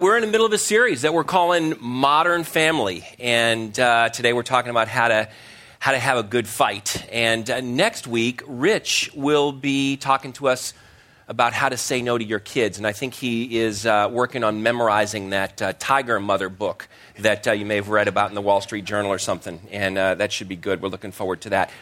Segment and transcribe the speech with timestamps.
[0.00, 4.32] We're in the middle of a series that we're calling Modern Family, and uh, today
[4.32, 5.28] we're talking about how to
[5.80, 7.04] how to have a good fight.
[7.10, 10.72] And uh, next week, Rich will be talking to us
[11.26, 14.44] about how to say no to your kids, and I think he is uh, working
[14.44, 16.86] on memorizing that uh, Tiger Mother book
[17.18, 19.98] that uh, you may have read about in the Wall Street Journal or something, and
[19.98, 20.80] uh, that should be good.
[20.80, 21.72] We're looking forward to that.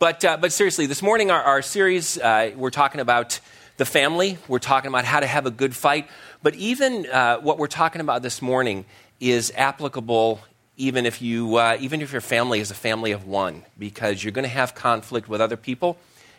[0.00, 3.38] But but seriously, this morning our, our series we're talking about
[3.80, 4.36] the family.
[4.46, 6.06] We're talking about how to have a good fight.
[6.42, 8.84] But even uh, what we're talking about this morning
[9.20, 10.38] is applicable
[10.76, 14.32] even if, you, uh, even if your family is a family of one, because you're
[14.32, 15.96] going to have conflict with other people,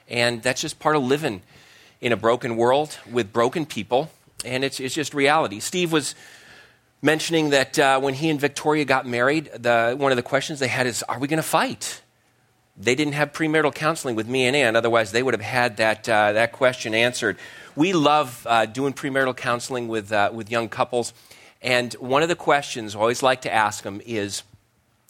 [0.08, 1.42] and that's just part of living
[2.00, 4.12] in a broken world with broken people,
[4.46, 5.60] and it's, it's just reality.
[5.60, 6.14] Steve was
[7.02, 10.68] mentioning that uh, when he and Victoria got married, the, one of the questions they
[10.68, 12.02] had is, Are we going to fight?
[12.82, 16.10] They didn't have premarital counseling with me and Ann, otherwise, they would have had that,
[16.10, 17.38] uh, that question answered
[17.76, 21.14] we love uh, doing premarital counseling with, uh, with young couples.
[21.62, 24.44] And one of the questions I always like to ask them is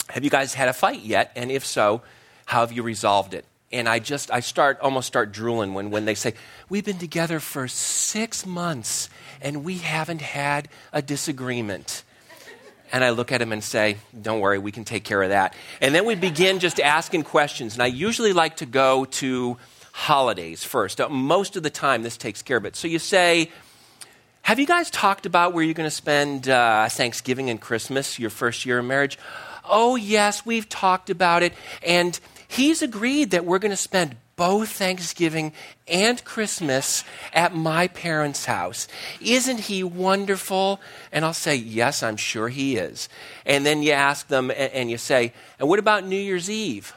[0.09, 1.31] Have you guys had a fight yet?
[1.35, 2.01] And if so,
[2.45, 3.45] how have you resolved it?
[3.71, 6.33] And I just, I start, almost start drooling when, when they say,
[6.69, 9.09] We've been together for six months
[9.41, 12.03] and we haven't had a disagreement.
[12.91, 15.55] And I look at him and say, Don't worry, we can take care of that.
[15.79, 17.73] And then we begin just asking questions.
[17.73, 19.57] And I usually like to go to
[19.93, 20.99] holidays first.
[20.99, 22.75] Uh, most of the time, this takes care of it.
[22.75, 23.49] So you say,
[24.43, 28.29] Have you guys talked about where you're going to spend uh, Thanksgiving and Christmas, your
[28.29, 29.17] first year of marriage?
[29.63, 31.53] Oh, yes, we've talked about it.
[31.85, 35.53] And he's agreed that we're going to spend both Thanksgiving
[35.87, 38.87] and Christmas at my parents' house.
[39.19, 40.79] Isn't he wonderful?
[41.11, 43.09] And I'll say, Yes, I'm sure he is.
[43.45, 46.93] And then you ask them, and you say, And what about New Year's Eve?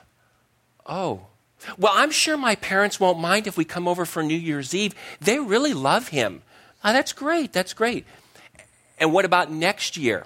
[0.87, 1.27] Oh,
[1.79, 4.95] well, I'm sure my parents won't mind if we come over for New Year's Eve.
[5.21, 6.43] They really love him.
[6.85, 7.53] Oh, that's great.
[7.53, 8.05] That's great.
[8.99, 10.25] And what about next year?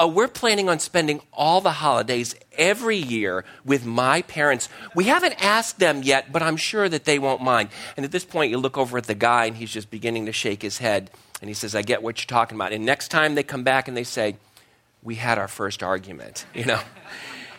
[0.00, 4.68] Uh, we're planning on spending all the holidays every year with my parents.
[4.94, 7.68] We haven't asked them yet, but I'm sure that they won't mind.
[7.96, 10.32] And at this point, you look over at the guy, and he's just beginning to
[10.32, 11.10] shake his head.
[11.42, 12.72] And he says, I get what you're talking about.
[12.72, 14.36] And next time they come back and they say,
[15.02, 16.80] We had our first argument, you know?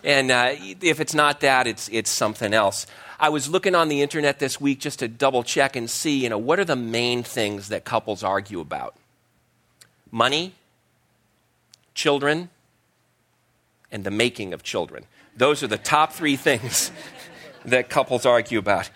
[0.04, 2.88] And uh, if it's not that, it's, it's something else.
[3.20, 6.30] I was looking on the internet this week just to double check and see, you
[6.30, 8.96] know, what are the main things that couples argue about?
[10.10, 10.56] Money,
[11.94, 12.50] children,
[13.92, 15.06] and the making of children.
[15.36, 16.92] Those are the top three things
[17.66, 18.90] that couples argue about.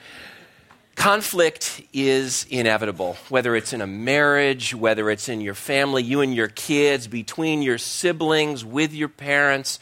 [0.95, 6.33] Conflict is inevitable, whether it's in a marriage, whether it's in your family, you and
[6.33, 9.79] your kids, between your siblings, with your parents,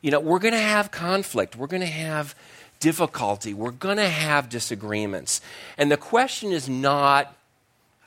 [0.00, 1.56] you know, we're going to have conflict.
[1.56, 2.34] We're going to have
[2.80, 3.54] difficulty.
[3.54, 5.40] We're going to have disagreements.
[5.78, 7.34] And the question is not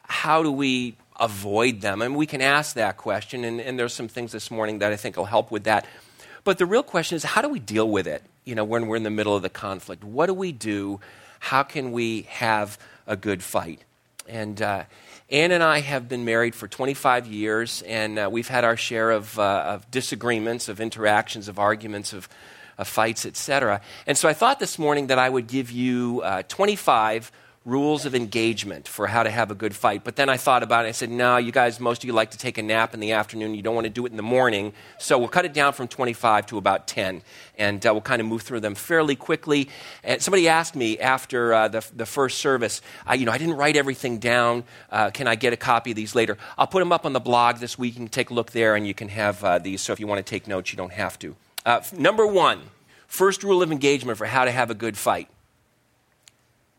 [0.04, 2.02] how do we avoid them?
[2.02, 4.96] And we can ask that question, and, and there's some things this morning that I
[4.96, 5.86] think will help with that.
[6.44, 8.96] But the real question is how do we deal with it, you know, when we're
[8.96, 10.04] in the middle of the conflict?
[10.04, 11.00] What do we do?
[11.40, 13.84] How can we have a good fight?
[14.28, 14.84] And, uh,
[15.30, 19.12] Ann and I have been married for 25 years, and uh, we've had our share
[19.12, 22.30] of, uh, of, disagreements, of interactions, of arguments, of,
[22.78, 23.82] of fights, etc.
[24.06, 27.30] And so I thought this morning that I would give you uh, 25
[27.68, 30.06] rules of engagement for how to have a good fight.
[30.06, 30.88] But then I thought about it.
[30.88, 33.12] I said, no, you guys, most of you like to take a nap in the
[33.12, 33.56] afternoon.
[33.56, 34.72] You don't want to do it in the morning.
[35.00, 37.22] So we'll cut it down from 25 to about 10.
[37.58, 39.68] And uh, we'll kind of move through them fairly quickly.
[40.02, 43.58] And somebody asked me after uh, the, the first service, I, you know, I didn't
[43.58, 44.64] write everything down.
[44.90, 46.38] Uh, can I get a copy of these later?
[46.58, 47.96] I'll put them up on the blog this week.
[47.96, 49.82] You can take a look there and you can have uh, these.
[49.82, 51.36] So if you want to take notes, you don't have to.
[51.66, 52.62] Uh, number one,
[53.08, 55.28] first rule of engagement for how to have a good fight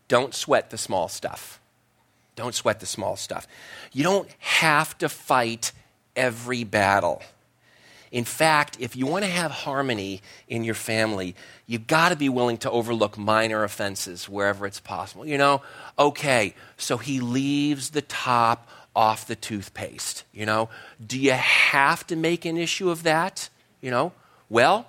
[0.09, 1.61] don't sweat the small stuff.
[2.35, 3.47] Don't sweat the small stuff.
[3.93, 5.71] You don't have to fight
[6.15, 7.21] every battle.
[8.11, 11.35] In fact, if you want to have harmony in your family,
[11.67, 15.25] you've got to be willing to overlook minor offenses wherever it's possible.
[15.25, 15.61] You know,
[15.97, 20.23] okay, so he leaves the top off the toothpaste.
[20.33, 20.69] You know,
[21.05, 23.49] do you have to make an issue of that?
[23.79, 24.11] You know,
[24.49, 24.87] well,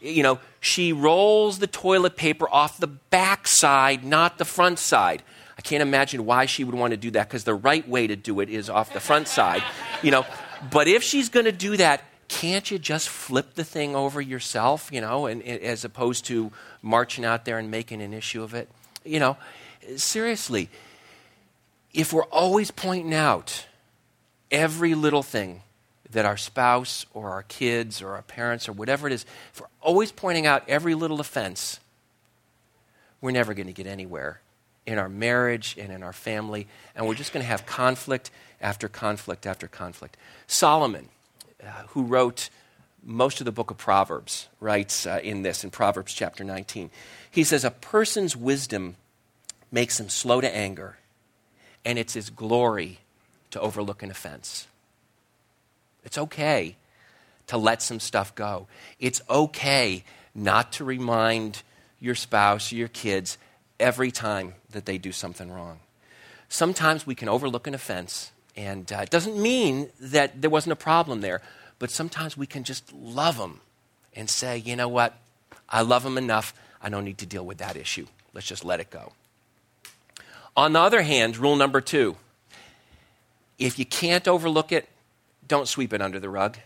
[0.00, 5.22] you know, she rolls the toilet paper off the back side, not the front side.
[5.58, 8.16] I can't imagine why she would want to do that because the right way to
[8.16, 9.62] do it is off the front side,
[10.02, 10.24] you know.
[10.70, 14.88] But if she's going to do that, can't you just flip the thing over yourself,
[14.92, 16.50] you know, and, and, as opposed to
[16.80, 18.70] marching out there and making an issue of it?
[19.04, 19.36] You know,
[19.96, 20.70] seriously,
[21.92, 23.66] if we're always pointing out
[24.50, 25.62] every little thing
[26.12, 29.66] that our spouse or our kids or our parents or whatever it is, if we're
[29.80, 31.80] always pointing out every little offense,
[33.20, 34.40] we're never going to get anywhere
[34.86, 38.30] in our marriage and in our family, and we're just going to have conflict
[38.60, 40.16] after conflict after conflict.
[40.46, 41.08] Solomon,
[41.62, 42.50] uh, who wrote
[43.02, 46.90] most of the book of Proverbs, writes uh, in this, in Proverbs chapter 19.
[47.30, 48.96] He says, A person's wisdom
[49.70, 50.98] makes him slow to anger,
[51.84, 52.98] and it's his glory
[53.50, 54.66] to overlook an offense.
[56.04, 56.76] It's okay
[57.48, 58.66] to let some stuff go.
[58.98, 60.04] It's okay
[60.34, 61.62] not to remind
[61.98, 63.38] your spouse or your kids
[63.78, 65.80] every time that they do something wrong.
[66.48, 70.76] Sometimes we can overlook an offense, and uh, it doesn't mean that there wasn't a
[70.76, 71.42] problem there,
[71.78, 73.60] but sometimes we can just love them
[74.14, 75.16] and say, you know what?
[75.68, 76.52] I love them enough.
[76.82, 78.06] I don't need to deal with that issue.
[78.34, 79.12] Let's just let it go.
[80.56, 82.16] On the other hand, rule number two
[83.58, 84.88] if you can't overlook it,
[85.50, 86.58] don't sweep it under the rug.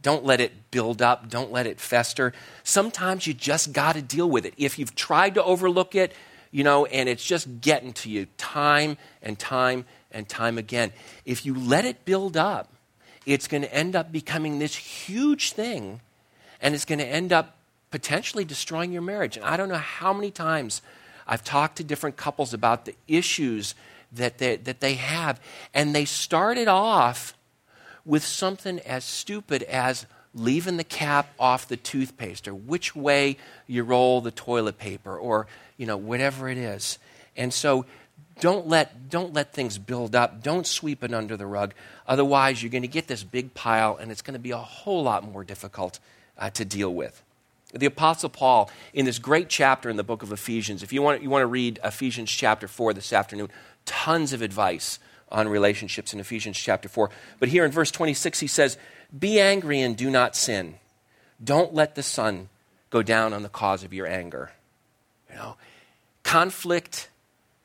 [0.00, 1.28] Don't let it build up.
[1.28, 2.32] Don't let it fester.
[2.62, 4.54] Sometimes you just got to deal with it.
[4.56, 6.14] If you've tried to overlook it,
[6.50, 10.92] you know, and it's just getting to you time and time and time again,
[11.26, 12.72] if you let it build up,
[13.26, 16.00] it's going to end up becoming this huge thing
[16.62, 17.58] and it's going to end up
[17.90, 19.36] potentially destroying your marriage.
[19.36, 20.80] And I don't know how many times
[21.26, 23.74] I've talked to different couples about the issues
[24.12, 25.38] that they, that they have,
[25.74, 27.34] and they started off
[28.04, 33.36] with something as stupid as leaving the cap off the toothpaste or which way
[33.66, 35.46] you roll the toilet paper or
[35.76, 36.98] you know whatever it is.
[37.36, 37.86] And so
[38.40, 40.42] don't let don't let things build up.
[40.42, 41.72] Don't sweep it under the rug.
[42.06, 45.02] Otherwise you're going to get this big pile and it's going to be a whole
[45.04, 46.00] lot more difficult
[46.38, 47.22] uh, to deal with.
[47.72, 51.22] The Apostle Paul, in this great chapter in the book of Ephesians, if you want,
[51.22, 53.48] you want to read Ephesians chapter 4 this afternoon,
[53.84, 55.00] tons of advice
[55.30, 57.10] on relationships in Ephesians chapter 4.
[57.38, 58.78] But here in verse 26, he says,
[59.16, 60.76] Be angry and do not sin.
[61.42, 62.48] Don't let the sun
[62.90, 64.52] go down on the cause of your anger.
[65.30, 65.56] You know,
[66.22, 67.08] conflict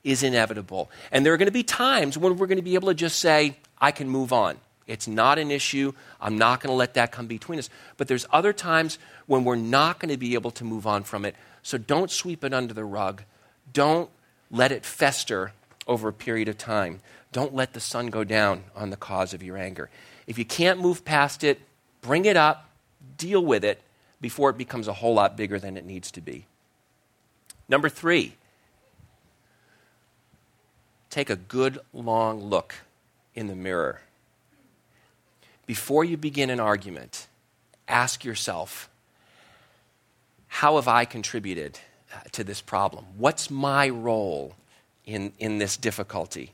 [0.04, 0.90] is inevitable.
[1.12, 3.20] And there are going to be times when we're going to be able to just
[3.20, 4.58] say, I can move on.
[4.88, 5.94] It's not an issue.
[6.20, 7.70] I'm not going to let that come between us.
[7.98, 8.98] But there's other times
[9.28, 11.36] when we're not going to be able to move on from it.
[11.62, 13.22] So don't sweep it under the rug.
[13.72, 14.10] Don't
[14.50, 15.52] let it fester
[15.86, 17.02] over a period of time.
[17.32, 19.90] Don't let the sun go down on the cause of your anger.
[20.28, 21.60] If you can't move past it,
[22.02, 22.70] bring it up,
[23.18, 23.82] deal with it
[24.20, 26.46] before it becomes a whole lot bigger than it needs to be.
[27.68, 28.36] Number three,
[31.10, 32.76] take a good long look
[33.36, 34.02] in the mirror
[35.70, 37.28] before you begin an argument,
[37.88, 38.90] ask yourself,
[40.48, 41.80] how have I contributed
[42.12, 43.06] uh, to this problem?
[43.20, 44.56] What's my role
[45.06, 46.54] in, in this difficulty?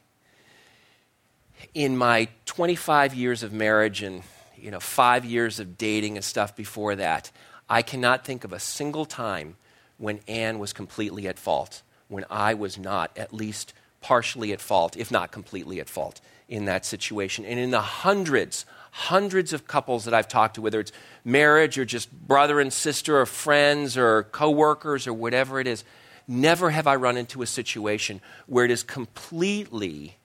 [1.73, 4.23] In my 25 years of marriage and
[4.57, 7.31] you know, five years of dating and stuff before that,
[7.69, 9.57] I cannot think of a single time
[9.97, 14.95] when Anne was completely at fault, when I was not at least partially at fault,
[14.97, 17.45] if not completely at fault in that situation.
[17.45, 18.65] And in the hundreds
[18.97, 20.93] hundreds of couples that I've talked to, whether it's
[21.25, 25.83] marriage or just brother and sister or friends or coworkers or whatever it is,
[26.29, 30.15] never have I run into a situation where it is completely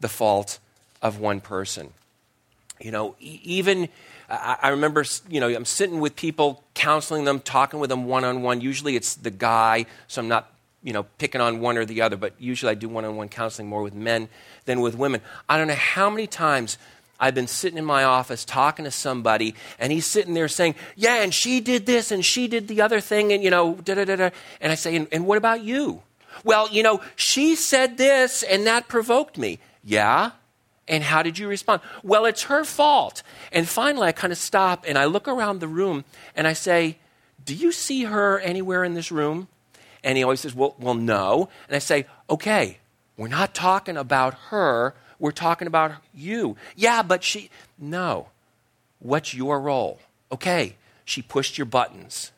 [0.00, 0.58] the fault
[1.02, 1.92] of one person.
[2.80, 3.88] You know, even
[4.30, 8.42] I remember, you know, I'm sitting with people, counseling them, talking with them one on
[8.42, 8.60] one.
[8.60, 10.52] Usually it's the guy, so I'm not,
[10.84, 13.28] you know, picking on one or the other, but usually I do one on one
[13.28, 14.28] counseling more with men
[14.66, 15.20] than with women.
[15.48, 16.78] I don't know how many times
[17.18, 21.22] I've been sitting in my office talking to somebody, and he's sitting there saying, Yeah,
[21.22, 24.04] and she did this, and she did the other thing, and you know, da da
[24.04, 24.30] da da.
[24.60, 26.02] And I say, and, and what about you?
[26.44, 29.58] Well, you know, she said this, and that provoked me.
[29.84, 30.32] Yeah?
[30.88, 31.82] And how did you respond?
[32.02, 33.22] Well, it's her fault.
[33.52, 36.98] And finally, I kind of stop and I look around the room and I say,
[37.44, 39.48] Do you see her anywhere in this room?
[40.02, 41.48] And he always says, Well, well no.
[41.68, 42.78] And I say, Okay,
[43.16, 44.94] we're not talking about her.
[45.18, 46.56] We're talking about you.
[46.74, 47.50] Yeah, but she.
[47.78, 48.28] No.
[48.98, 50.00] What's your role?
[50.32, 52.32] Okay, she pushed your buttons.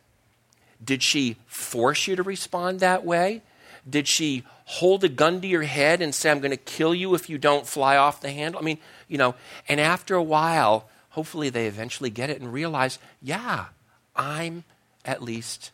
[0.85, 3.43] Did she force you to respond that way?
[3.89, 7.15] Did she hold a gun to your head and say, I'm going to kill you
[7.15, 8.61] if you don't fly off the handle?
[8.61, 9.35] I mean, you know,
[9.69, 13.67] and after a while, hopefully they eventually get it and realize, yeah,
[14.15, 14.65] I'm
[15.05, 15.73] at least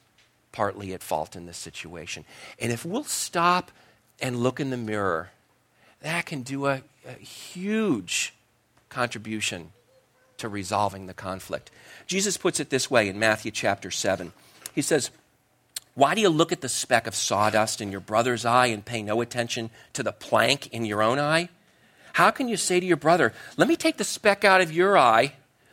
[0.53, 2.25] partly at fault in this situation.
[2.59, 3.71] And if we'll stop
[4.21, 5.31] and look in the mirror,
[6.00, 8.35] that can do a, a huge
[8.88, 9.73] contribution
[10.38, 11.71] to resolving the conflict.
[12.07, 14.33] Jesus puts it this way in Matthew chapter 7.
[14.75, 15.11] He says,
[15.99, 19.02] Why do you look at the speck of sawdust in your brother's eye and pay
[19.02, 21.49] no attention to the plank in your own eye?
[22.12, 24.97] How can you say to your brother, Let me take the speck out of your
[24.97, 25.33] eye,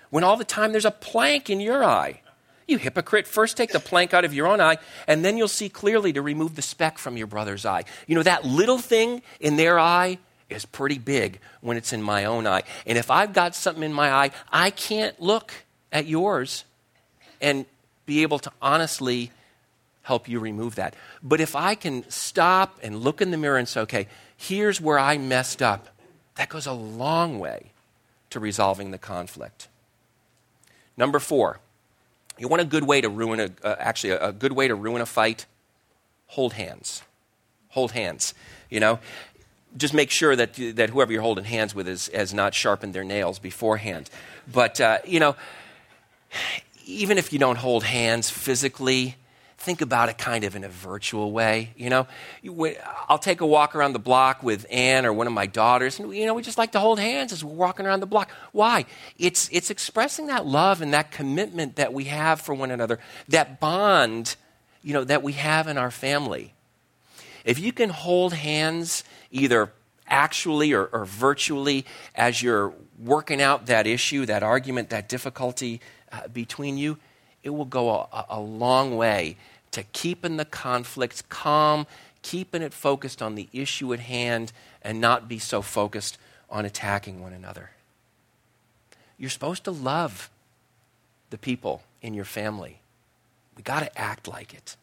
[0.10, 2.22] when all the time there's a plank in your eye?
[2.68, 5.70] You hypocrite, first take the plank out of your own eye, and then you'll see
[5.70, 7.84] clearly to remove the speck from your brother's eye.
[8.08, 10.18] You know, that little thing in their eye
[10.50, 12.64] is pretty big when it's in my own eye.
[12.88, 15.54] And if I've got something in my eye, I can't look
[15.92, 16.66] at yours
[17.40, 17.68] and
[18.08, 19.30] be able to honestly
[20.06, 20.96] help you remove that.
[21.24, 24.08] But if I can stop and look in the mirror and say, okay,
[24.38, 25.88] here's where I messed up,
[26.36, 27.72] that goes a long way
[28.30, 29.68] to resolving the conflict.
[30.96, 31.60] Number four,
[32.38, 34.76] you want a good way to ruin a, uh, actually, a, a good way to
[34.76, 35.48] ruin a fight?
[36.28, 37.02] Hold hands.
[37.70, 38.36] Hold hands.
[38.70, 39.00] You know,
[39.76, 43.04] just make sure that, that whoever you're holding hands with is, has not sharpened their
[43.04, 44.12] nails beforehand.
[44.52, 45.36] But, uh, you know,
[46.86, 49.16] even if you don't hold hands physically,
[49.66, 51.72] think about it kind of in a virtual way.
[51.76, 52.08] You know,
[53.10, 56.16] I'll take a walk around the block with Anne or one of my daughters, and
[56.16, 58.30] you know, we just like to hold hands as we're walking around the block.
[58.52, 58.86] Why?
[59.18, 63.60] It's it's expressing that love and that commitment that we have for one another, that
[63.60, 64.36] bond,
[64.84, 66.54] you know, that we have in our family.
[67.44, 69.72] If you can hold hands either
[70.08, 75.82] actually or, or virtually as you're working out that issue, that argument, that difficulty
[76.12, 76.98] uh, between you,
[77.44, 79.38] it will go a, a long way
[79.76, 81.86] to keeping the conflicts calm,
[82.22, 86.18] keeping it focused on the issue at hand, and not be so focused
[86.50, 87.72] on attacking one another.
[89.18, 90.30] You're supposed to love
[91.30, 92.80] the people in your family.
[93.58, 94.78] We got to act like it.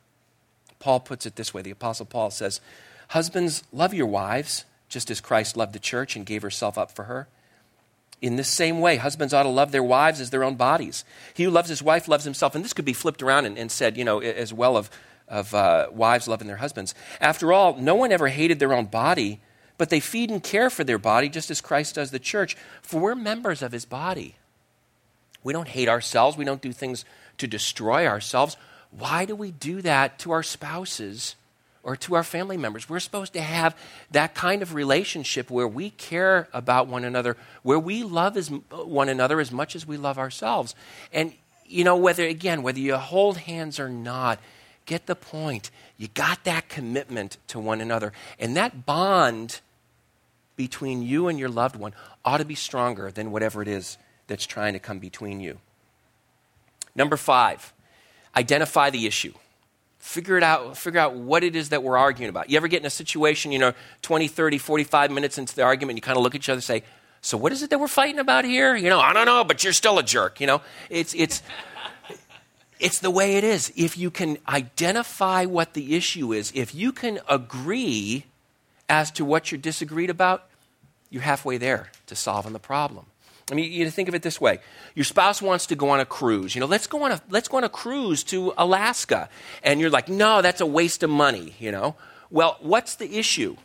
[0.78, 2.60] Paul puts it this way the Apostle Paul says,
[3.08, 7.04] Husbands, love your wives, just as Christ loved the church and gave herself up for
[7.04, 7.28] her.
[8.22, 11.04] In this same way, husbands ought to love their wives as their own bodies.
[11.34, 12.54] He who loves his wife loves himself.
[12.54, 14.90] And this could be flipped around and, and said, you know, as well of,
[15.26, 16.94] of uh, wives loving their husbands.
[17.20, 19.40] After all, no one ever hated their own body,
[19.76, 22.56] but they feed and care for their body just as Christ does the church.
[22.80, 24.36] For we're members of his body.
[25.42, 27.04] We don't hate ourselves, we don't do things
[27.38, 28.56] to destroy ourselves.
[28.92, 31.34] Why do we do that to our spouses
[31.82, 32.88] or to our family members.
[32.88, 33.76] We're supposed to have
[34.10, 39.08] that kind of relationship where we care about one another, where we love as, one
[39.08, 40.74] another as much as we love ourselves.
[41.12, 41.32] And,
[41.66, 44.38] you know, whether, again, whether you hold hands or not,
[44.86, 45.70] get the point.
[45.96, 48.12] You got that commitment to one another.
[48.38, 49.60] And that bond
[50.56, 53.98] between you and your loved one ought to be stronger than whatever it is
[54.28, 55.58] that's trying to come between you.
[56.94, 57.72] Number five,
[58.36, 59.32] identify the issue
[60.02, 62.50] figure it out figure out what it is that we're arguing about.
[62.50, 65.96] You ever get in a situation you know 20 30 45 minutes into the argument
[65.96, 66.82] you kind of look at each other and say
[67.20, 68.74] so what is it that we're fighting about here?
[68.74, 70.60] You know i don't know but you're still a jerk you know?
[70.90, 71.40] It's it's
[72.80, 73.72] it's the way it is.
[73.76, 78.26] If you can identify what the issue is if you can agree
[78.88, 80.48] as to what you're disagreed about
[81.10, 83.06] you're halfway there to solving the problem
[83.52, 84.60] I mean, you think of it this way:
[84.94, 86.54] your spouse wants to go on a cruise.
[86.54, 89.28] You know, let's go on a let's go on a cruise to Alaska,
[89.62, 91.54] and you're like, no, that's a waste of money.
[91.58, 91.94] You know,
[92.30, 93.56] well, what's the issue?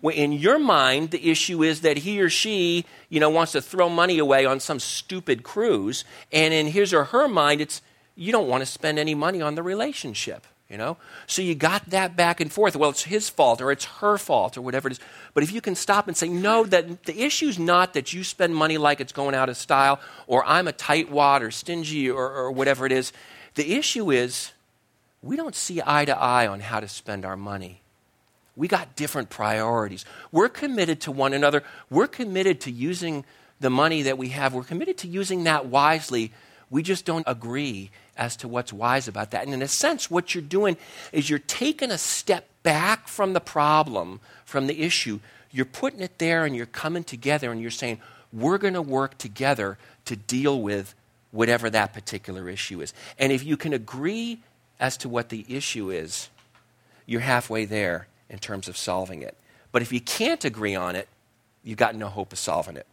[0.00, 3.60] Well, in your mind, the issue is that he or she, you know, wants to
[3.60, 7.82] throw money away on some stupid cruise, and in his or her mind, it's
[8.14, 10.96] you don't want to spend any money on the relationship you know?
[11.26, 12.76] So you got that back and forth.
[12.76, 15.00] Well, it's his fault or it's her fault or whatever it is.
[15.34, 18.54] But if you can stop and say, no, that the issue's not that you spend
[18.54, 22.50] money like it's going out of style or I'm a tightwad or stingy or, or
[22.50, 23.12] whatever it is.
[23.54, 24.52] The issue is
[25.22, 27.80] we don't see eye to eye on how to spend our money.
[28.56, 30.04] We got different priorities.
[30.32, 31.62] We're committed to one another.
[31.90, 33.24] We're committed to using
[33.60, 34.54] the money that we have.
[34.54, 36.32] We're committed to using that wisely.
[36.70, 39.44] We just don't agree as to what's wise about that.
[39.44, 40.76] And in a sense, what you're doing
[41.12, 45.20] is you're taking a step back from the problem, from the issue.
[45.50, 48.00] You're putting it there and you're coming together and you're saying,
[48.32, 50.94] we're going to work together to deal with
[51.30, 52.92] whatever that particular issue is.
[53.18, 54.40] And if you can agree
[54.80, 56.28] as to what the issue is,
[57.06, 59.36] you're halfway there in terms of solving it.
[59.72, 61.08] But if you can't agree on it,
[61.62, 62.86] you've got no hope of solving it.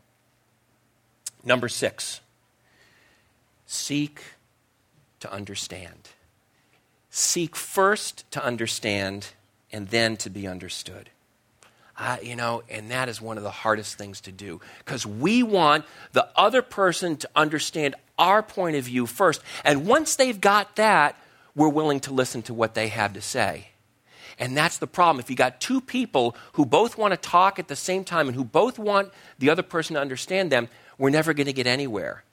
[1.44, 2.22] Number six,
[3.66, 4.22] seek
[5.24, 6.10] to understand.
[7.10, 9.28] Seek first to understand
[9.72, 11.10] and then to be understood.
[11.98, 15.42] Uh, you know, and that is one of the hardest things to do because we
[15.42, 19.42] want the other person to understand our point of view first.
[19.64, 21.16] And once they've got that,
[21.56, 23.70] we're willing to listen to what they have to say.
[24.38, 25.22] And that's the problem.
[25.22, 28.36] If you got two people who both want to talk at the same time and
[28.36, 32.24] who both want the other person to understand them, we're never going to get anywhere.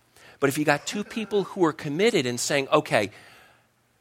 [0.40, 3.11] But if you got two people who are committed and saying, okay,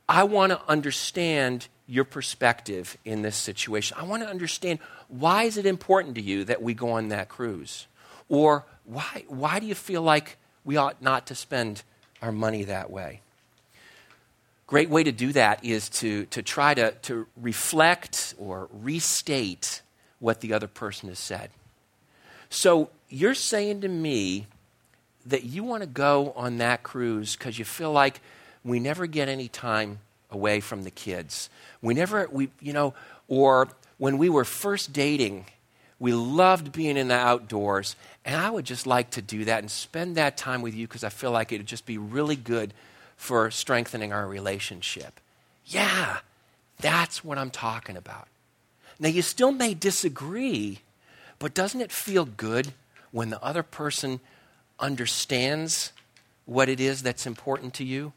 [0.08, 3.98] I want to understand your perspective in this situation.
[4.00, 7.29] I want to understand why is it important to you that we go on that
[7.29, 7.88] cruise?
[8.29, 11.84] Or why, why do you feel like we ought not to spend
[12.22, 13.22] our money that way?
[14.69, 19.81] great way to do that is to, to try to, to reflect or restate
[20.19, 21.50] what the other person has said.
[22.51, 24.46] So you're saying to me
[25.29, 28.21] that you want to go on that cruise because you feel like
[28.63, 30.00] we never get any time
[30.31, 31.50] away from the kids.
[31.81, 32.93] We never, we, you know,
[33.27, 35.45] or when we were first dating,
[36.00, 37.95] we loved being in the outdoors.
[38.25, 41.03] And I would just like to do that and spend that time with you because
[41.03, 42.74] I feel like it would just be really good
[43.17, 45.19] for strengthening our relationship.
[45.65, 46.19] Yeah,
[46.79, 48.27] that's what I'm talking about.
[49.00, 50.79] Now, you still may disagree,
[51.38, 52.74] but doesn't it feel good
[53.12, 54.19] when the other person
[54.79, 55.91] understands
[56.45, 58.13] what it is that's important to you?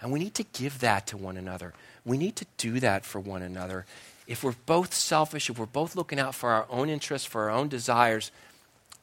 [0.00, 1.74] And we need to give that to one another.
[2.04, 3.86] We need to do that for one another.
[4.26, 7.50] If we're both selfish, if we're both looking out for our own interests, for our
[7.50, 8.32] own desires,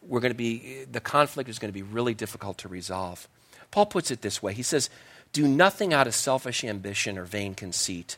[0.02, 3.28] we're going to be, the conflict is going to be really difficult to resolve.
[3.72, 4.90] Paul puts it this way He says,
[5.32, 8.18] do nothing out of selfish ambition or vain conceit.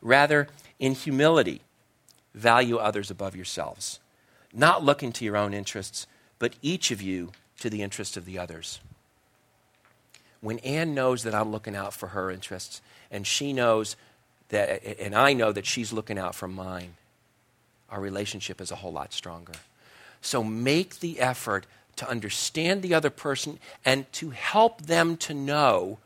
[0.00, 1.62] Rather, in humility,
[2.34, 3.98] value others above yourselves,
[4.52, 6.06] not looking to your own interests,
[6.38, 8.80] but each of you to the interest of the others.
[10.40, 13.96] When Anne knows that I'm looking out for her interests, and she knows
[14.50, 16.94] that, and I know that she's looking out for mine,
[17.90, 19.54] our relationship is a whole lot stronger.
[20.20, 25.98] So make the effort to understand the other person and to help them to know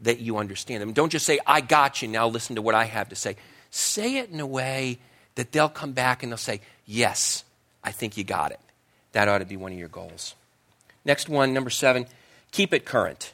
[0.00, 0.92] that you understand them.
[0.92, 3.36] Don't just say, I got you, now listen to what I have to say.
[3.70, 4.98] Say it in a way
[5.34, 7.44] that they'll come back and they'll say, Yes,
[7.84, 8.60] I think you got it.
[9.12, 10.34] That ought to be one of your goals.
[11.04, 12.06] Next one, number seven,
[12.52, 13.32] keep it current.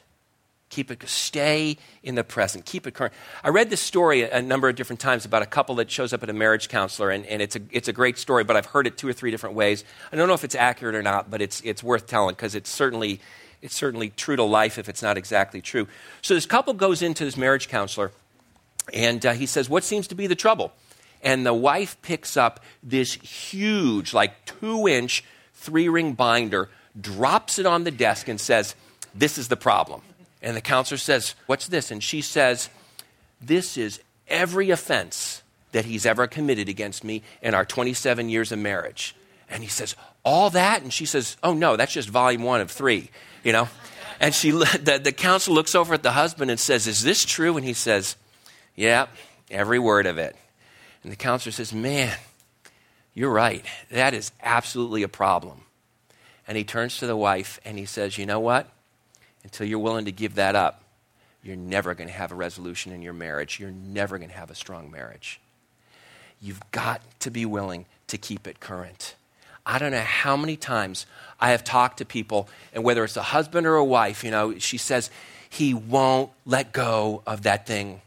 [0.69, 2.65] Keep it, stay in the present.
[2.65, 3.13] Keep it current.
[3.43, 6.11] I read this story a, a number of different times about a couple that shows
[6.11, 8.65] up at a marriage counselor, and, and it's, a, it's a great story, but I've
[8.65, 9.83] heard it two or three different ways.
[10.11, 12.69] I don't know if it's accurate or not, but it's, it's worth telling because it's
[12.69, 13.21] certainly
[13.61, 15.87] it's certainly true to life if it's not exactly true.
[16.21, 18.11] So this couple goes into this marriage counselor,
[18.93, 20.71] and uh, he says, What seems to be the trouble?
[21.23, 25.23] And the wife picks up this huge, like two inch,
[25.65, 26.69] three ring binder,
[26.99, 28.75] drops it on the desk, and says,
[29.13, 30.01] This is the problem.
[30.41, 31.91] And the counselor says, What's this?
[31.91, 32.69] And she says,
[33.41, 38.59] This is every offense that he's ever committed against me in our 27 years of
[38.59, 39.15] marriage.
[39.49, 40.81] And he says, All that?
[40.81, 43.09] And she says, Oh, no, that's just volume one of three
[43.45, 43.69] you know?
[44.19, 47.55] And she, the, the counsel looks over at the husband and says, Is this true?
[47.55, 48.17] And he says,
[48.75, 49.05] Yeah,
[49.49, 50.35] every word of it.
[51.03, 52.17] And the counselor says, Man,
[53.15, 53.65] you're right.
[53.89, 55.61] That is absolutely a problem.
[56.47, 58.69] And he turns to the wife and he says, You know what?
[59.43, 60.83] Until you're willing to give that up,
[61.41, 63.59] you're never going to have a resolution in your marriage.
[63.59, 65.39] You're never going to have a strong marriage.
[66.41, 69.15] You've got to be willing to keep it current.
[69.65, 71.05] I don't know how many times
[71.39, 74.57] I have talked to people, and whether it's a husband or a wife, you know,
[74.59, 75.09] she says,
[75.49, 78.01] He won't let go of that thing.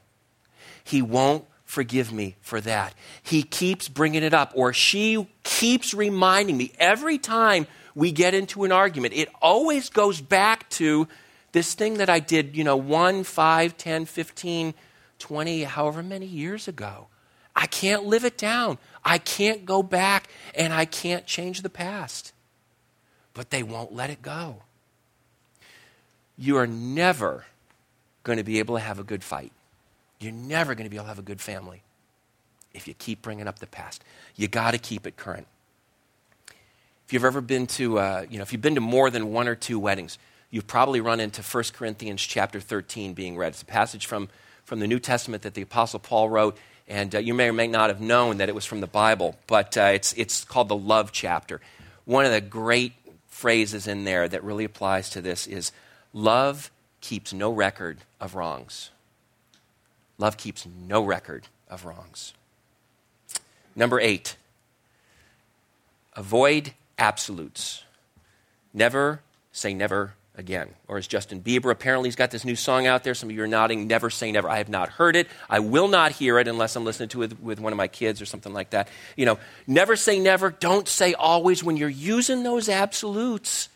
[0.85, 2.95] He won't forgive me for that.
[3.23, 8.65] He keeps bringing it up, or she keeps reminding me every time we get into
[8.65, 9.13] an argument.
[9.15, 11.07] It always goes back to
[11.53, 14.73] this thing that I did, you know, one, five, ten, fifteen,
[15.19, 17.09] twenty, however many years ago.
[17.55, 18.79] I can't live it down.
[19.05, 22.33] I can't go back and I can't change the past.
[23.35, 24.63] But they won't let it go.
[26.39, 27.45] You are never
[28.23, 29.53] going to be able to have a good fight.
[30.21, 31.83] You're never going to be able to have a good family
[32.75, 34.03] if you keep bringing up the past.
[34.37, 35.47] You got to keep it current.
[37.07, 39.49] If you've ever been to, uh, you know, if you've been to more than one
[39.49, 40.19] or two weddings,
[40.51, 43.49] you've probably run into 1 Corinthians chapter 13 being read.
[43.49, 44.29] It's a passage from,
[44.65, 46.59] from the New Testament that the Apostle Paul wrote.
[46.87, 49.37] And uh, you may or may not have known that it was from the Bible,
[49.47, 51.61] but uh, it's, it's called the love chapter.
[52.05, 52.93] One of the great
[53.27, 55.71] phrases in there that really applies to this is
[56.13, 58.91] love keeps no record of wrongs.
[60.19, 62.35] Love keeps no record of wrongs.
[63.77, 64.37] Number eight,
[66.15, 67.85] avoid absolutes.
[68.75, 69.21] Never
[69.53, 70.69] say never again.
[70.87, 73.15] Or as Justin Bieber, apparently he's got this new song out there.
[73.15, 74.49] Some of you are nodding, Never Say Never.
[74.49, 75.27] I have not heard it.
[75.51, 78.23] I will not hear it unless I'm listening to it with one of my kids
[78.23, 78.89] or something like that.
[79.17, 80.51] You know, never say never.
[80.51, 81.63] Don't say always.
[81.63, 83.69] When you're using those absolutes,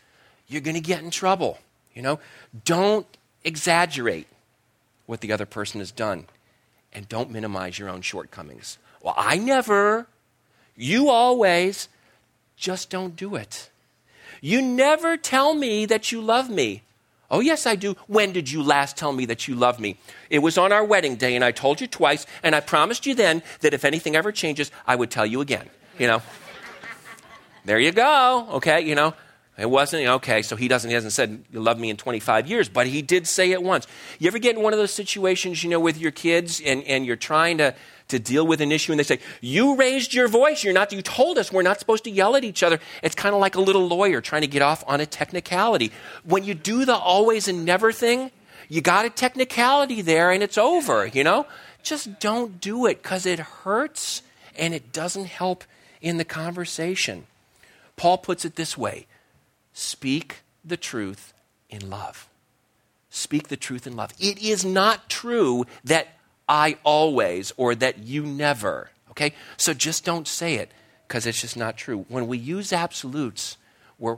[0.47, 1.59] you're going to get in trouble.
[1.93, 2.19] You know,
[2.65, 3.05] don't
[3.43, 4.27] exaggerate
[5.05, 6.25] what the other person has done.
[6.91, 8.77] And don't minimize your own shortcomings.
[9.01, 10.07] Well, I never.
[10.75, 11.89] You always.
[12.55, 13.69] Just don't do it.
[14.41, 16.83] You never tell me that you love me.
[17.31, 17.95] Oh, yes, I do.
[18.07, 19.97] When did you last tell me that you love me?
[20.29, 23.15] It was on our wedding day, and I told you twice, and I promised you
[23.15, 25.69] then that if anything ever changes, I would tell you again.
[25.97, 26.21] You know?
[27.65, 28.47] there you go.
[28.51, 29.15] Okay, you know?
[29.55, 32.69] It wasn't, okay, so he doesn't, he hasn't said, you love me in 25 years,
[32.69, 33.85] but he did say it once.
[34.17, 37.05] You ever get in one of those situations, you know, with your kids and, and
[37.05, 37.75] you're trying to,
[38.07, 41.03] to deal with an issue and they say, you raised your voice, you're not, you
[41.03, 42.79] told us we're not supposed to yell at each other.
[43.03, 45.91] It's kind of like a little lawyer trying to get off on a technicality.
[46.23, 48.31] When you do the always and never thing,
[48.69, 51.45] you got a technicality there and it's over, you know?
[51.83, 54.23] Just don't do it because it hurts
[54.57, 55.63] and it doesn't help
[56.01, 57.27] in the conversation.
[57.97, 59.05] Paul puts it this way
[59.73, 61.33] speak the truth
[61.69, 62.29] in love.
[63.09, 64.13] Speak the truth in love.
[64.19, 66.07] It is not true that
[66.47, 69.33] I always or that you never, okay?
[69.57, 70.71] So just don't say it
[71.07, 72.05] because it's just not true.
[72.07, 73.57] When we use absolutes,
[73.99, 74.17] we're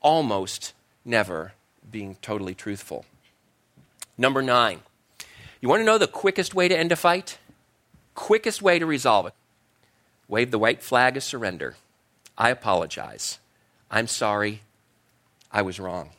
[0.00, 0.72] almost
[1.04, 1.52] never
[1.90, 3.04] being totally truthful.
[4.16, 4.80] Number nine,
[5.60, 7.38] you want to know the quickest way to end a fight?
[8.14, 9.34] Quickest way to resolve it.
[10.28, 11.76] Wave the white flag of surrender.
[12.36, 13.38] I apologize.
[13.90, 14.62] I'm sorry.
[15.50, 16.10] I was wrong.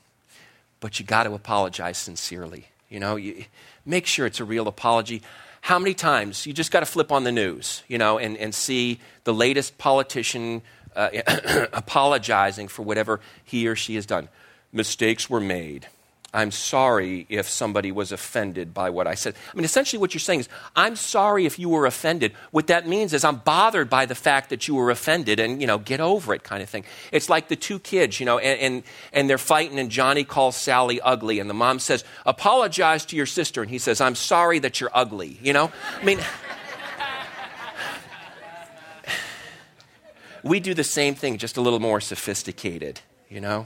[0.79, 2.67] But you got to apologize sincerely.
[2.89, 3.45] You know, you,
[3.85, 5.21] make sure it's a real apology.
[5.61, 8.55] How many times you just got to flip on the news, you know, and, and
[8.55, 10.61] see the latest politician
[10.95, 11.09] uh,
[11.73, 14.29] apologizing for whatever he or she has done?
[14.71, 15.87] Mistakes were made.
[16.31, 19.33] I'm sorry if somebody was offended by what I said.
[19.51, 22.33] I mean, essentially, what you're saying is, I'm sorry if you were offended.
[22.51, 25.65] What that means is, I'm bothered by the fact that you were offended and, you
[25.65, 26.85] know, get over it kind of thing.
[27.11, 30.55] It's like the two kids, you know, and, and, and they're fighting, and Johnny calls
[30.55, 33.63] Sally ugly, and the mom says, Apologize to your sister.
[33.63, 35.71] And he says, I'm sorry that you're ugly, you know?
[35.99, 36.19] I mean,
[40.43, 43.65] we do the same thing, just a little more sophisticated, you know?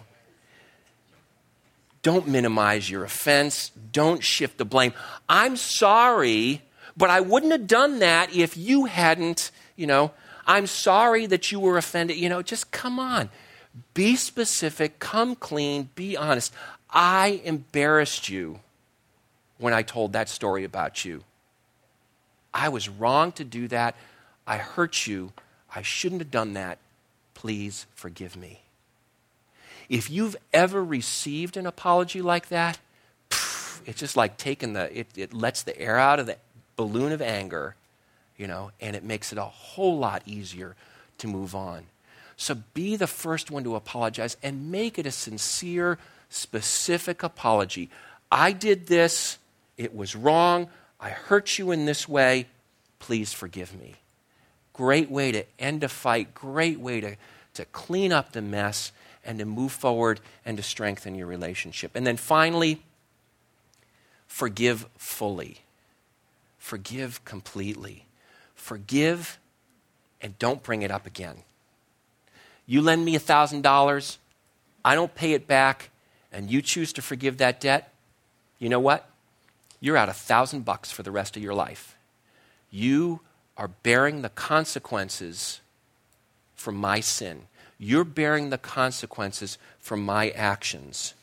[2.03, 3.71] Don't minimize your offense.
[3.91, 4.93] Don't shift the blame.
[5.27, 6.61] I'm sorry,
[6.95, 10.11] but I wouldn't have done that if you hadn't, you know,
[10.45, 12.17] I'm sorry that you were offended.
[12.17, 13.29] You know, just come on.
[13.93, 16.53] Be specific, come clean, be honest.
[16.89, 18.59] I embarrassed you
[19.57, 21.23] when I told that story about you.
[22.53, 23.95] I was wrong to do that.
[24.45, 25.31] I hurt you.
[25.73, 26.77] I shouldn't have done that.
[27.33, 28.61] Please forgive me.
[29.89, 32.79] If you've ever received an apology like that,
[33.85, 36.37] it's just like taking the, it, it lets the air out of the
[36.75, 37.75] balloon of anger,
[38.37, 40.75] you know, and it makes it a whole lot easier
[41.19, 41.85] to move on.
[42.37, 45.97] So be the first one to apologize and make it a sincere,
[46.29, 47.89] specific apology.
[48.31, 49.37] I did this,
[49.77, 50.69] it was wrong,
[50.99, 52.47] I hurt you in this way,
[52.99, 53.95] please forgive me.
[54.71, 57.15] Great way to end a fight, great way to,
[57.53, 58.91] to clean up the mess
[59.25, 61.91] and to move forward and to strengthen your relationship.
[61.95, 62.81] And then finally,
[64.27, 65.61] forgive fully.
[66.57, 68.05] Forgive completely.
[68.55, 69.39] Forgive
[70.21, 71.37] and don't bring it up again.
[72.65, 74.17] You lend me $1,000,
[74.85, 75.89] I don't pay it back,
[76.31, 77.93] and you choose to forgive that debt,
[78.57, 79.09] you know what?
[79.81, 81.97] You're out a thousand bucks for the rest of your life.
[82.71, 83.19] You
[83.57, 85.59] are bearing the consequences
[86.55, 87.43] for my sin.
[87.83, 91.15] You're bearing the consequences for my actions.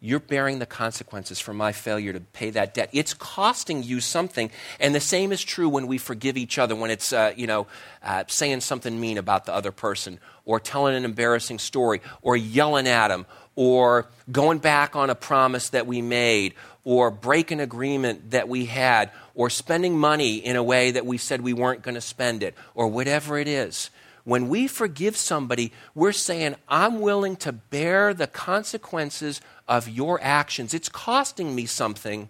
[0.00, 2.88] You're bearing the consequences for my failure to pay that debt.
[2.92, 4.50] It's costing you something.
[4.80, 7.66] And the same is true when we forgive each other, when it's, uh, you know,
[8.02, 12.88] uh, saying something mean about the other person, or telling an embarrassing story, or yelling
[12.88, 18.30] at them, or going back on a promise that we made, or break an agreement
[18.30, 21.96] that we had, or spending money in a way that we said we weren't going
[21.96, 23.90] to spend it, or whatever it is.
[24.24, 30.74] When we forgive somebody, we're saying, I'm willing to bear the consequences of your actions.
[30.74, 32.28] It's costing me something,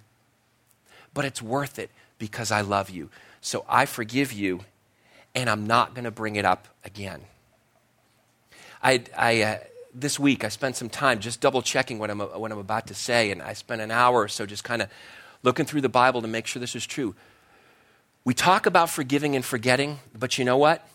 [1.13, 3.11] but it's worth it because I love you.
[3.41, 4.61] So I forgive you,
[5.35, 7.21] and I'm not going to bring it up again.
[8.83, 9.59] I, I uh,
[9.95, 12.95] this week, I spent some time just double checking what I'm, what I'm about to
[12.95, 14.89] say, and I spent an hour or so just kind of
[15.43, 17.15] looking through the Bible to make sure this is true.
[18.25, 20.87] We talk about forgiving and forgetting, but you know what?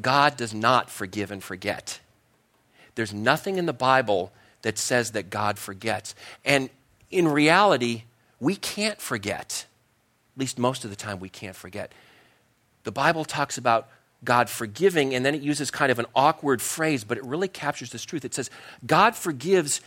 [0.00, 2.00] God does not forgive and forget.
[2.94, 6.14] There's nothing in the Bible that says that God forgets.
[6.44, 6.68] And
[7.10, 8.04] in reality,
[8.38, 9.66] we can't forget.
[10.36, 11.92] At least most of the time, we can't forget.
[12.84, 13.88] The Bible talks about
[14.22, 17.90] God forgiving, and then it uses kind of an awkward phrase, but it really captures
[17.90, 18.24] this truth.
[18.24, 18.50] It says,
[18.86, 19.80] God forgives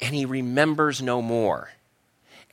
[0.00, 1.70] and he remembers no more.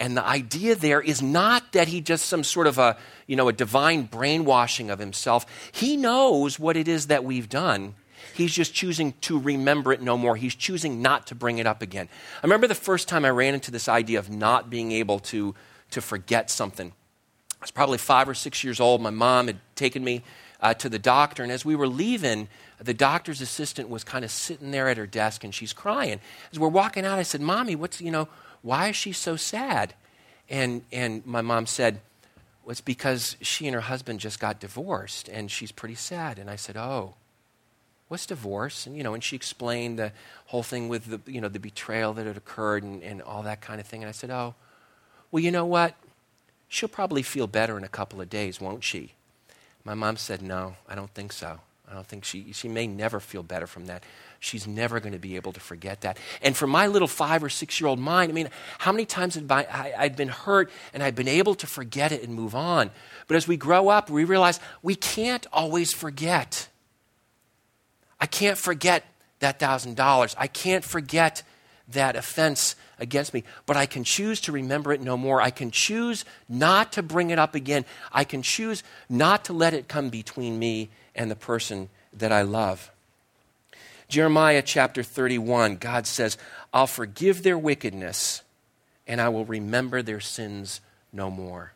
[0.02, 3.48] And the idea there is not that he just some sort of a, you know,
[3.50, 5.46] a divine brainwashing of himself.
[5.72, 7.94] He knows what it is that we've done.
[8.34, 10.36] He's just choosing to remember it no more.
[10.36, 12.10] He's choosing not to bring it up again.
[12.42, 15.54] I remember the first time I ran into this idea of not being able to,
[15.92, 16.88] to forget something.
[16.88, 19.04] I was probably five or six years old.
[19.04, 20.24] My mom had taken me
[20.62, 21.44] uh, to the doctor.
[21.44, 22.48] And as we were leaving,
[22.80, 26.20] the doctor's assistant was kind of sitting there at her desk and she's crying.
[26.52, 28.28] As we're walking out, I said, Mommy, what's, you know,
[28.62, 29.93] why is she so sad?
[30.50, 32.02] And, and my mom said,
[32.63, 36.38] well, it's because she and her husband just got divorced and she's pretty sad.
[36.38, 37.15] And I said, Oh,
[38.08, 38.86] what's divorce?
[38.86, 40.12] And, you know, and she explained the
[40.47, 43.62] whole thing with the, you know, the betrayal that had occurred and, and all that
[43.62, 44.04] kind of thing.
[44.04, 44.54] And I said, Oh,
[45.32, 45.95] well, you know what?
[46.67, 49.13] She'll probably feel better in a couple of days, won't she?
[49.84, 51.62] My mom said, No, I don't think so.
[51.92, 54.04] I don't think she, she may never feel better from that.
[54.40, 56.18] She's never going to be able to forget that.
[56.42, 58.50] And for my little five or six year old mind, I mean,
[58.80, 62.14] how many times had I, I, I'd been hurt and I'd been able to forget
[62.14, 62.92] it and move on?
[63.28, 66.70] But as we grow up, we realize we can't always forget.
[68.22, 69.04] I can't forget
[69.40, 70.34] that thousand dollars.
[70.40, 71.44] I can't forget
[71.90, 75.42] that offense against me, but I can choose to remember it no more.
[75.42, 77.84] I can choose not to bring it up again.
[78.14, 82.41] I can choose not to let it come between me and the person that I
[82.41, 82.91] love.
[84.08, 86.38] Jeremiah chapter 31, God says,
[86.74, 88.41] I'll forgive their wickedness
[89.08, 90.82] and I will remember their sins
[91.13, 91.74] no more.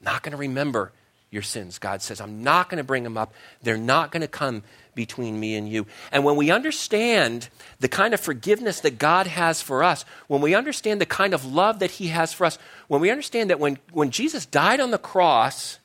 [0.00, 0.92] Not going to remember
[1.30, 2.20] your sins, God says.
[2.20, 3.34] I'm not going to bring them up.
[3.62, 4.62] They're not going to come
[4.94, 5.86] between me and you.
[6.12, 7.48] And when we understand
[7.80, 11.44] the kind of forgiveness that God has for us, when we understand the kind of
[11.44, 14.92] love that He has for us, when we understand that when, when Jesus died on
[14.92, 15.78] the cross,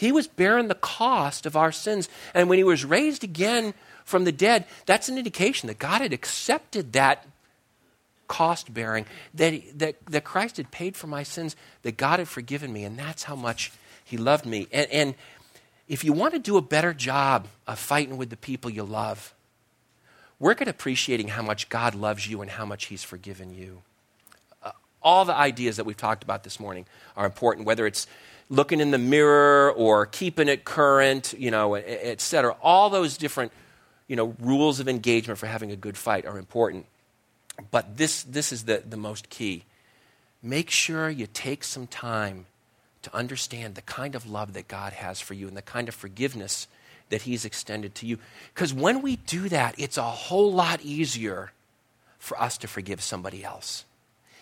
[0.00, 2.08] He was bearing the cost of our sins.
[2.32, 6.14] And when He was raised again from the dead, that's an indication that God had
[6.14, 7.26] accepted that
[8.26, 12.72] cost bearing, that, that, that Christ had paid for my sins, that God had forgiven
[12.72, 14.68] me, and that's how much He loved me.
[14.72, 15.14] And, and
[15.86, 19.34] if you want to do a better job of fighting with the people you love,
[20.38, 23.82] work at appreciating how much God loves you and how much He's forgiven you.
[24.62, 24.70] Uh,
[25.02, 26.86] all the ideas that we've talked about this morning
[27.18, 28.06] are important, whether it's
[28.50, 32.56] looking in the mirror or keeping it current, you know, et cetera.
[32.60, 33.52] All those different,
[34.08, 36.84] you know, rules of engagement for having a good fight are important.
[37.70, 39.64] But this, this is the, the most key.
[40.42, 42.46] Make sure you take some time
[43.02, 45.94] to understand the kind of love that God has for you and the kind of
[45.94, 46.66] forgiveness
[47.08, 48.18] that He's extended to you.
[48.54, 51.52] Because when we do that, it's a whole lot easier
[52.18, 53.84] for us to forgive somebody else.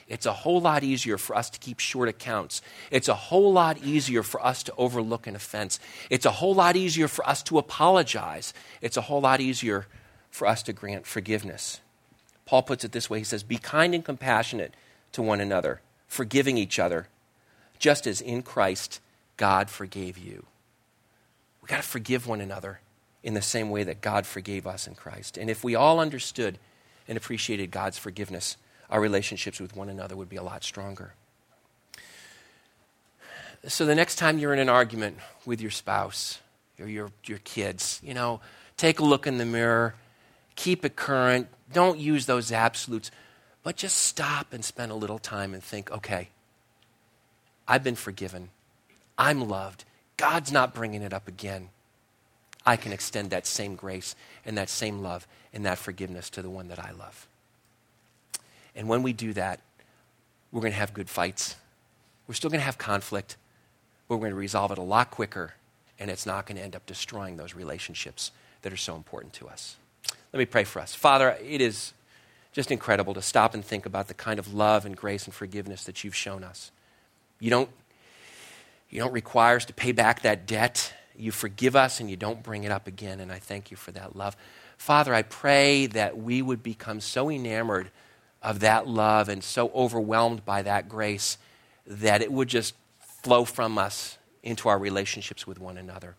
[0.09, 2.63] It's a whole lot easier for us to keep short accounts.
[2.91, 5.79] It's a whole lot easier for us to overlook an offense.
[6.09, 8.55] It's a whole lot easier for us to apologize.
[8.81, 9.87] It's a whole lot easier
[10.31, 11.81] for us to grant forgiveness.
[12.47, 14.73] Paul puts it this way He says, Be kind and compassionate
[15.13, 17.09] to one another, forgiving each other
[17.79, 19.01] just as in Christ
[19.37, 20.47] God forgave you.
[21.63, 22.81] We've got to forgive one another
[23.23, 25.37] in the same way that God forgave us in Christ.
[25.37, 26.59] And if we all understood
[27.07, 28.57] and appreciated God's forgiveness,
[28.91, 31.13] our relationships with one another would be a lot stronger.
[33.67, 36.39] So the next time you're in an argument with your spouse
[36.79, 38.41] or your, your kids, you know,
[38.77, 39.95] take a look in the mirror,
[40.55, 43.11] keep it current, don't use those absolutes,
[43.63, 46.29] but just stop and spend a little time and think, okay,
[47.67, 48.49] I've been forgiven.
[49.19, 49.85] I'm loved.
[50.17, 51.69] God's not bringing it up again.
[52.65, 54.15] I can extend that same grace
[54.47, 57.28] and that same love and that forgiveness to the one that I love.
[58.75, 59.61] And when we do that,
[60.53, 61.57] we're going to have good fights.
[62.27, 63.37] We're still going to have conflict,
[64.07, 65.55] but we're going to resolve it a lot quicker,
[65.99, 68.31] and it's not going to end up destroying those relationships
[68.63, 69.77] that are so important to us.
[70.33, 70.95] Let me pray for us.
[70.95, 71.93] Father, it is
[72.53, 75.85] just incredible to stop and think about the kind of love and grace and forgiveness
[75.85, 76.71] that you've shown us.
[77.41, 77.71] You don't,
[78.91, 80.93] you don't require us to pay back that debt.
[81.17, 83.21] You forgive us and you don't bring it up again.
[83.21, 84.37] And I thank you for that love.
[84.77, 87.91] Father, I pray that we would become so enamored
[88.43, 91.39] of that love and so overwhelmed by that grace
[91.87, 92.75] that it would just
[93.23, 96.15] flow from us into our relationships with one another.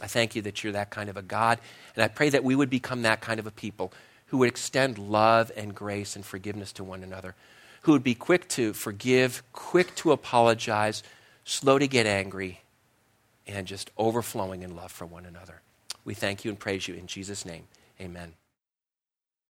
[0.00, 1.58] I thank you that you're that kind of a God.
[1.94, 3.92] And I pray that we would become that kind of a people
[4.26, 7.34] who would extend love and grace and forgiveness to one another
[7.82, 11.02] who would be quick to forgive, quick to apologize,
[11.44, 12.60] slow to get angry,
[13.46, 15.60] and just overflowing in love for one another.
[16.04, 17.64] We thank you and praise you in Jesus' name.
[18.00, 18.32] Amen.